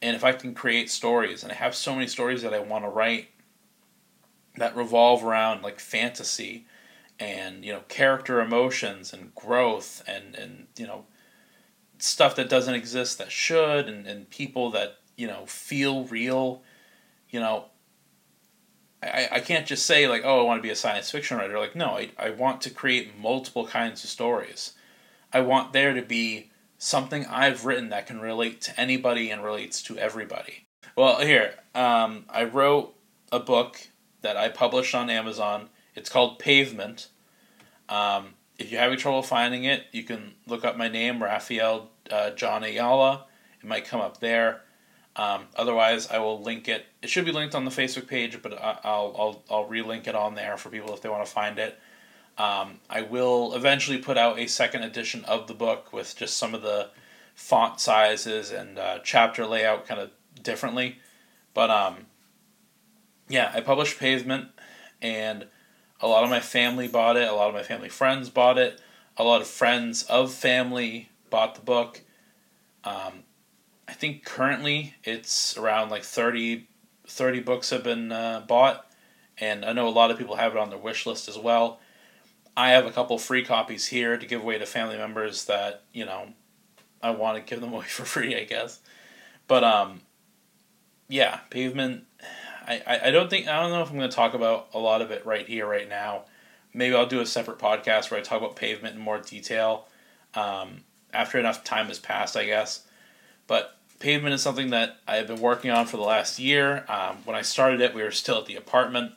[0.00, 2.84] And if I can create stories, and I have so many stories that I want
[2.84, 3.28] to write
[4.56, 6.66] that revolve around like fantasy
[7.18, 11.04] and you know character emotions and growth and and you know
[11.98, 16.62] stuff that doesn't exist that should and, and people that you know feel real
[17.30, 17.66] you know
[19.02, 21.58] I, I can't just say like oh i want to be a science fiction writer
[21.58, 24.72] like no I, I want to create multiple kinds of stories
[25.36, 29.82] i want there to be something i've written that can relate to anybody and relates
[29.82, 32.94] to everybody well here um, i wrote
[33.32, 33.88] a book
[34.22, 35.68] that I published on Amazon.
[35.94, 37.08] It's called Pavement.
[37.88, 42.30] Um, if you're having trouble finding it, you can look up my name, Raphael uh,
[42.30, 43.26] John Ayala.
[43.60, 44.62] It might come up there.
[45.14, 46.86] Um, otherwise, I will link it.
[47.02, 50.34] It should be linked on the Facebook page, but I'll I'll I'll relink it on
[50.34, 51.78] there for people if they want to find it.
[52.38, 56.54] Um, I will eventually put out a second edition of the book with just some
[56.54, 56.90] of the
[57.34, 60.10] font sizes and uh, chapter layout kind of
[60.42, 60.98] differently.
[61.54, 62.06] But um,
[63.28, 64.48] yeah, I published Pavement,
[65.00, 65.46] and
[66.00, 67.28] a lot of my family bought it.
[67.28, 68.80] A lot of my family friends bought it.
[69.16, 72.02] A lot of friends of family bought the book.
[72.84, 73.24] Um,
[73.88, 76.68] I think currently it's around like 30,
[77.06, 78.86] 30 books have been uh, bought,
[79.38, 81.80] and I know a lot of people have it on their wish list as well.
[82.56, 86.04] I have a couple free copies here to give away to family members that you
[86.04, 86.28] know
[87.02, 88.80] I want to give them away for free, I guess.
[89.46, 90.00] But um,
[91.08, 92.04] yeah, Pavement
[92.66, 95.00] I, I don't think I don't know if I'm going to talk about a lot
[95.00, 96.24] of it right here right now.
[96.74, 99.86] Maybe I'll do a separate podcast where I talk about pavement in more detail
[100.34, 102.86] um, after enough time has passed, I guess.
[103.46, 106.84] But pavement is something that I've been working on for the last year.
[106.88, 109.12] Um, when I started it, we were still at the apartment,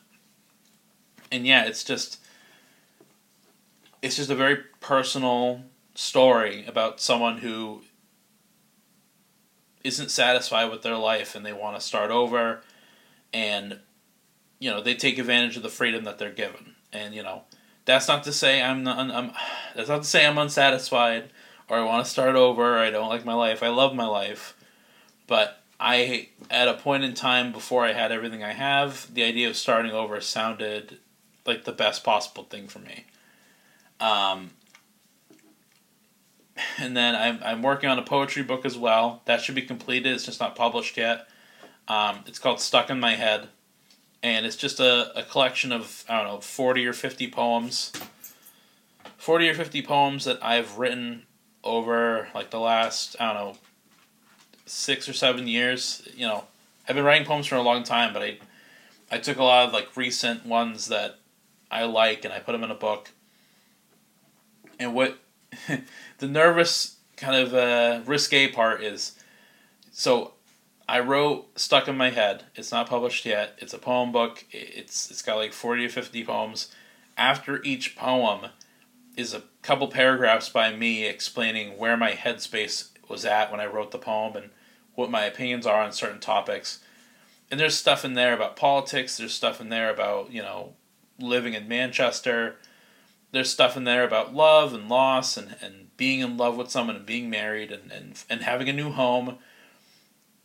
[1.32, 2.20] and yeah, it's just
[4.02, 5.64] it's just a very personal
[5.96, 7.82] story about someone who
[9.84, 12.62] isn't satisfied with their life and they want to start over.
[13.34, 13.80] And
[14.60, 16.76] you know they take advantage of the freedom that they're given.
[16.92, 17.44] And you know
[17.86, 19.32] that's not to say i'm not I'm,
[19.76, 21.30] that's not to say i'm unsatisfied
[21.70, 22.76] or i want to start over.
[22.76, 23.64] Or i don't like my life.
[23.64, 24.56] I love my life.
[25.28, 29.48] But i at a point in time before i had everything i have the idea
[29.48, 30.98] of starting over sounded
[31.46, 33.06] like the best possible thing for me
[34.00, 34.52] um,
[36.78, 40.14] and then I'm, I'm working on a poetry book as well that should be completed
[40.14, 41.28] it's just not published yet
[41.90, 43.48] um, it's called Stuck in My Head,
[44.22, 47.92] and it's just a, a collection of, I don't know, 40 or 50 poems.
[49.18, 51.24] 40 or 50 poems that I've written
[51.64, 53.58] over like the last, I don't know,
[54.68, 56.08] six or seven years.
[56.16, 56.44] You know,
[56.88, 58.38] I've been writing poems for a long time, but I,
[59.12, 61.18] I took a lot of like recent ones that
[61.72, 63.12] I like and I put them in a book.
[64.80, 65.20] And what
[66.18, 69.20] the nervous kind of uh, risque part is,
[69.92, 70.34] so
[70.88, 72.46] I wrote Stuck in My Head.
[72.56, 73.56] It's not published yet.
[73.60, 74.46] It's a poem book.
[74.52, 76.74] It's it's got like 40 or 50 poems.
[77.18, 78.50] After each poem,
[79.20, 83.92] is a couple paragraphs by me explaining where my headspace was at when I wrote
[83.92, 84.50] the poem and
[84.96, 86.80] what my opinions are on certain topics.
[87.52, 90.74] And there's stuff in there about politics, there's stuff in there about, you know,
[91.20, 92.56] living in Manchester.
[93.32, 96.96] There's stuff in there about love and loss and, and being in love with someone
[96.96, 99.38] and being married and, and, and having a new home.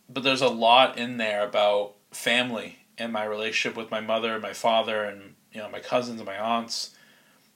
[0.09, 4.41] But there's a lot in there about family and my relationship with my mother and
[4.41, 6.91] my father and you know my cousins and my aunts.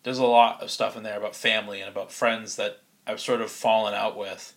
[0.03, 3.41] There's a lot of stuff in there about family and about friends that I've sort
[3.41, 4.53] of fallen out with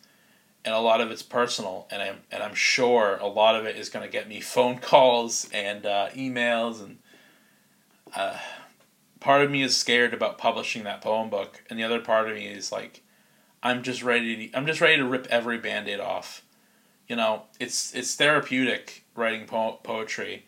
[0.64, 3.77] and a lot of it's personal and I'm and I'm sure a lot of it
[3.77, 6.99] is going to get me phone calls and uh, emails and
[8.14, 8.39] uh,
[9.23, 12.35] part of me is scared about publishing that poem book and the other part of
[12.35, 13.03] me is like
[13.62, 16.43] I'm just ready to, I'm just ready to rip every band-aid off.
[17.07, 20.47] You know it's it's therapeutic writing po- poetry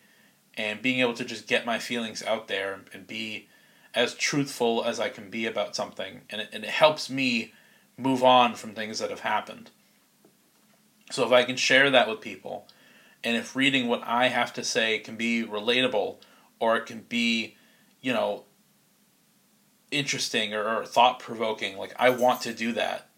[0.57, 3.47] and being able to just get my feelings out there and, be
[3.93, 7.53] as truthful as I can be about something and it, and it helps me
[7.97, 9.71] move on from things that have happened.
[11.11, 12.67] So if I can share that with people,
[13.23, 16.17] and if reading what I have to say can be relatable,
[16.59, 17.55] or it can be,
[18.01, 18.43] you know,
[19.97, 23.09] interesting or, or thought provoking, like I want to do that.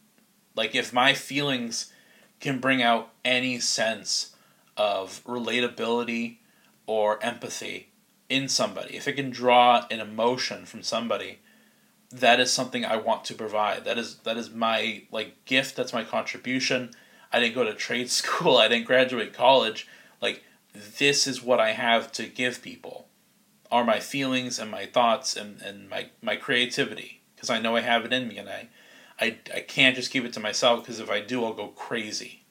[0.55, 1.91] Like if my feelings
[2.39, 4.35] can bring out any sense
[4.75, 6.37] of relatability
[6.85, 7.89] or empathy
[8.29, 11.39] in somebody, if it can draw an emotion from somebody,
[12.11, 13.85] that is something I want to provide.
[13.85, 16.91] That is that is my like gift, that's my contribution
[17.31, 18.57] I didn't go to trade school.
[18.57, 19.87] I didn't graduate college.
[20.21, 23.06] Like, this is what I have to give people
[23.71, 27.81] are my feelings and my thoughts and, and my, my creativity because I know I
[27.81, 28.67] have it in me and I,
[29.19, 32.43] I, I can't just keep it to myself because if I do, I'll go crazy.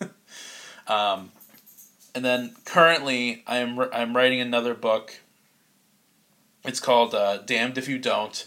[0.86, 1.32] um,
[2.14, 5.20] and then currently, I'm, I'm writing another book.
[6.64, 8.46] It's called uh, Damned If You Don't,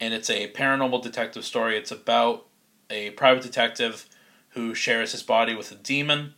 [0.00, 1.76] and it's a paranormal detective story.
[1.76, 2.46] It's about
[2.90, 4.06] a private detective
[4.50, 6.34] who shares his body with a demon,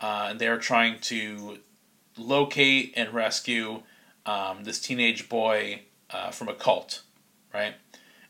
[0.00, 1.58] uh, and they're trying to
[2.16, 3.82] locate and rescue
[4.28, 7.02] um, this teenage boy uh, from a cult,
[7.54, 7.74] right?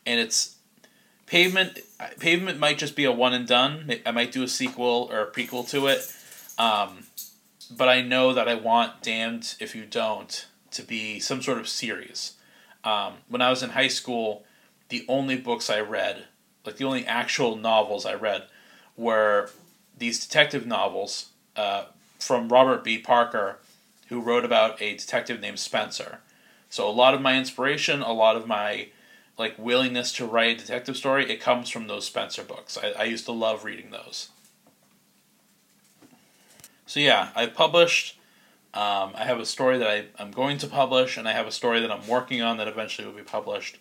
[0.07, 0.57] And it's
[1.27, 1.81] pavement.
[2.21, 3.93] Pavement might just be a one and done.
[4.07, 6.15] I might do a sequel or a prequel to it,
[6.57, 7.05] um,
[7.77, 11.69] but I know that I want Damned If You Don't to be some sort of
[11.69, 12.35] series.
[12.85, 14.45] Um, when I was in high school,
[14.91, 16.27] the only books I read,
[16.65, 18.45] like the only actual novels I read,
[18.97, 19.51] were
[19.99, 21.87] these detective novels uh,
[22.21, 22.99] from Robert B.
[22.99, 23.59] Parker,
[24.09, 26.19] who wrote about a detective named Spenser.
[26.71, 28.89] So a lot of my inspiration, a lot of my
[29.39, 32.77] like willingness to write a detective story, it comes from those Spenser books.
[32.77, 34.31] I, I used to love reading those.
[36.87, 38.17] So yeah, I published.
[38.75, 41.53] Um, I have a story that I, I'm going to publish, and I have a
[41.53, 43.79] story that I'm working on that eventually will be published.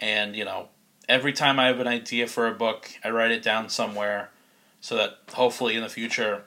[0.00, 0.68] And you know,
[1.08, 4.30] every time I have an idea for a book, I write it down somewhere
[4.80, 6.44] so that hopefully in the future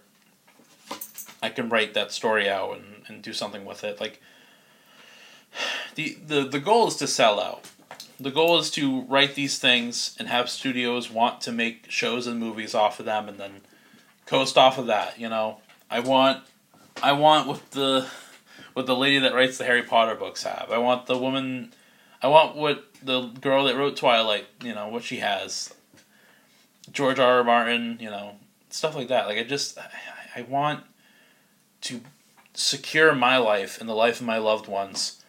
[1.41, 3.99] I can write that story out and, and do something with it.
[3.99, 4.21] Like
[5.95, 7.69] the, the the goal is to sell out.
[8.19, 12.39] The goal is to write these things and have studios want to make shows and
[12.39, 13.61] movies off of them and then
[14.25, 15.59] coast off of that, you know.
[15.89, 16.43] I want
[17.01, 18.07] I want what the
[18.73, 20.69] what the lady that writes the Harry Potter books have.
[20.71, 21.73] I want the woman
[22.21, 25.73] I want what the girl that wrote Twilight, you know, what she has.
[26.91, 27.37] George R.
[27.37, 27.43] R.
[27.43, 28.35] Martin, you know,
[28.69, 29.27] stuff like that.
[29.27, 29.89] Like I just I,
[30.35, 30.83] I want
[31.81, 32.01] to
[32.53, 35.23] secure my life and the life of my loved ones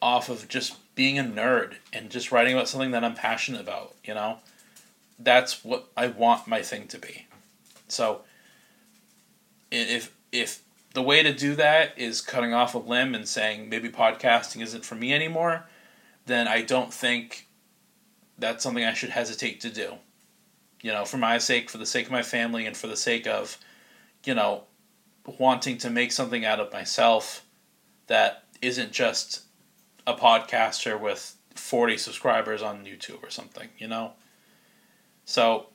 [0.00, 3.94] off of just being a nerd and just writing about something that I'm passionate about,
[4.04, 4.38] you know?
[5.18, 7.26] That's what I want my thing to be.
[7.88, 8.22] So
[9.70, 10.62] if if
[10.94, 14.84] the way to do that is cutting off a limb and saying maybe podcasting isn't
[14.84, 15.64] for me anymore,
[16.26, 17.46] then I don't think
[18.38, 19.98] that's something I should hesitate to do
[20.82, 23.26] you know, for my sake, for the sake of my family, and for the sake
[23.26, 23.58] of,
[24.24, 24.64] you know,
[25.38, 27.44] wanting to make something out of myself
[28.06, 29.42] that isn't just
[30.06, 34.12] a podcaster with 40 subscribers on YouTube or something, you know?
[35.24, 35.66] So,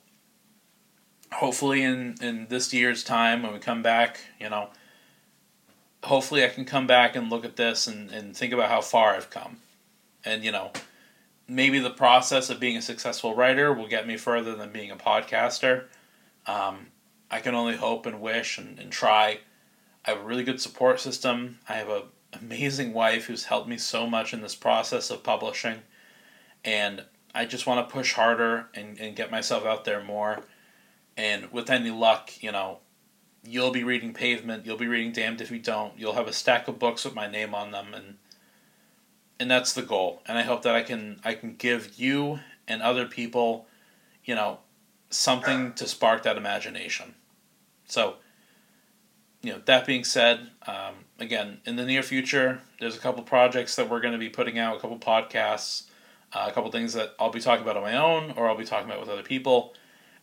[1.32, 4.70] hopefully, in, in this year's time, when we come back, you know,
[6.02, 9.14] hopefully I can come back and look at this and, and think about how far
[9.14, 9.58] I've come.
[10.24, 10.72] And, you know,
[11.46, 14.96] maybe the process of being a successful writer will get me further than being a
[14.96, 15.84] podcaster.
[16.46, 16.88] Um,
[17.34, 19.38] I can only hope and wish and, and try.
[20.04, 21.58] I have a really good support system.
[21.68, 25.80] I have an amazing wife who's helped me so much in this process of publishing.
[26.64, 27.04] And
[27.34, 30.44] I just want to push harder and, and get myself out there more.
[31.16, 32.78] And with any luck, you know,
[33.42, 36.68] you'll be reading Pavement, you'll be reading Damned If You Don't, you'll have a stack
[36.68, 38.18] of books with my name on them, and
[39.40, 42.82] and that's the goal and i hope that i can i can give you and
[42.82, 43.66] other people,
[44.24, 44.58] you know,
[45.10, 47.14] something to spark that imagination.
[47.86, 48.16] So,
[49.42, 53.76] you know, that being said, um, again, in the near future, there's a couple projects
[53.76, 55.84] that we're going to be putting out, a couple podcasts,
[56.32, 58.64] uh, a couple things that I'll be talking about on my own or I'll be
[58.64, 59.74] talking about with other people.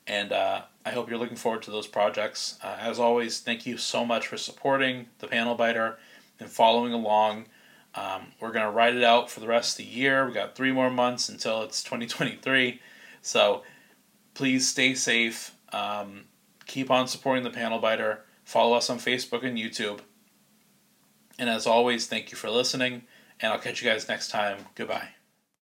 [0.07, 2.57] And uh, I hope you're looking forward to those projects.
[2.64, 5.97] Uh, as always, thank you so much for supporting the Panel Biter
[6.39, 7.45] and following along.
[7.93, 10.26] Um, we're going to ride it out for the rest of the year.
[10.26, 12.82] We got three more months until it's 2023.
[13.22, 13.64] So
[14.34, 15.55] please stay safe.
[15.72, 16.26] Um,
[16.66, 18.26] keep on supporting the Panel Biter.
[18.43, 19.99] Follow us on Facebook and YouTube.
[21.39, 23.03] And as always, thank you for listening,
[23.39, 24.66] and I'll catch you guys next time.
[24.76, 25.20] Goodbye.